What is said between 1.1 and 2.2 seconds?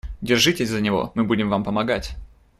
мы будем вам помогать.